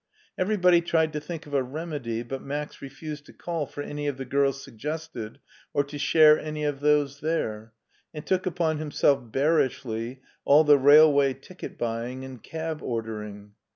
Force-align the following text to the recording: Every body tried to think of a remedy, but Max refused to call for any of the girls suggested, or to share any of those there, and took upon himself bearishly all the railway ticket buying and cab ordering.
Every 0.35 0.57
body 0.57 0.81
tried 0.81 1.13
to 1.13 1.19
think 1.19 1.45
of 1.45 1.53
a 1.53 1.61
remedy, 1.61 2.23
but 2.23 2.41
Max 2.41 2.81
refused 2.81 3.27
to 3.27 3.33
call 3.33 3.67
for 3.67 3.83
any 3.83 4.07
of 4.07 4.17
the 4.17 4.25
girls 4.25 4.63
suggested, 4.63 5.37
or 5.75 5.83
to 5.83 5.99
share 5.99 6.39
any 6.39 6.63
of 6.63 6.79
those 6.79 7.19
there, 7.19 7.73
and 8.11 8.25
took 8.25 8.47
upon 8.47 8.79
himself 8.79 9.21
bearishly 9.31 10.21
all 10.43 10.63
the 10.63 10.79
railway 10.79 11.35
ticket 11.35 11.77
buying 11.77 12.25
and 12.25 12.41
cab 12.41 12.81
ordering. 12.81 13.51